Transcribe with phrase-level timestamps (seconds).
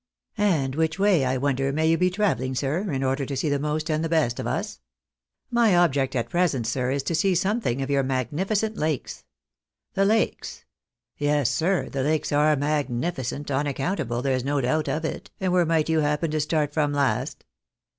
[0.39, 3.49] "And Vi hich way, I wonder, may you be travelling, sir, in order to see
[3.49, 4.79] the most and the best of us?
[5.51, 9.23] ""My object at present, sir, is to see something of your magnifi cent lakes.""
[9.93, 10.65] The lakes?
[11.19, 15.29] Yes, sir, the lakes are magnificent, unaccountable, there's no doubt of it.
[15.39, 17.45] And where might you happen to start from last?"